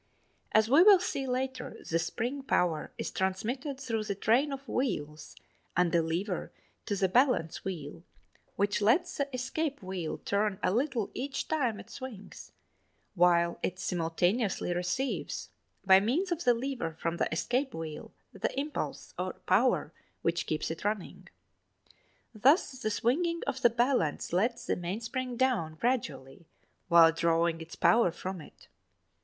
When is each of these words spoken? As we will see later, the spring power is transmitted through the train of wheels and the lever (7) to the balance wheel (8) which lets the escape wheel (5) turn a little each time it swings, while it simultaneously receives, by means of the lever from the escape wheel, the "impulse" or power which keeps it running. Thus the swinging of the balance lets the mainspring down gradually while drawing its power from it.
As 0.51 0.67
we 0.67 0.81
will 0.81 0.99
see 0.99 1.27
later, 1.27 1.77
the 1.87 1.99
spring 1.99 2.41
power 2.41 2.91
is 2.97 3.11
transmitted 3.11 3.79
through 3.79 4.03
the 4.05 4.15
train 4.15 4.51
of 4.51 4.67
wheels 4.67 5.35
and 5.77 5.91
the 5.91 6.01
lever 6.01 6.51
(7) 6.85 6.85
to 6.87 6.95
the 6.95 7.07
balance 7.07 7.63
wheel 7.63 7.97
(8) 7.97 8.03
which 8.55 8.81
lets 8.81 9.17
the 9.17 9.29
escape 9.31 9.83
wheel 9.83 10.17
(5) 10.17 10.25
turn 10.25 10.59
a 10.63 10.73
little 10.73 11.11
each 11.13 11.47
time 11.47 11.79
it 11.79 11.91
swings, 11.91 12.51
while 13.13 13.59
it 13.61 13.77
simultaneously 13.77 14.73
receives, 14.73 15.49
by 15.85 15.99
means 15.99 16.31
of 16.31 16.45
the 16.45 16.55
lever 16.55 16.97
from 16.99 17.17
the 17.17 17.31
escape 17.31 17.75
wheel, 17.75 18.11
the 18.33 18.59
"impulse" 18.59 19.13
or 19.19 19.33
power 19.45 19.93
which 20.23 20.47
keeps 20.47 20.71
it 20.71 20.83
running. 20.83 21.27
Thus 22.33 22.71
the 22.71 22.89
swinging 22.89 23.43
of 23.45 23.61
the 23.61 23.69
balance 23.69 24.33
lets 24.33 24.65
the 24.65 24.75
mainspring 24.75 25.37
down 25.37 25.75
gradually 25.75 26.47
while 26.87 27.11
drawing 27.11 27.61
its 27.61 27.75
power 27.75 28.09
from 28.09 28.41
it. 28.41 28.67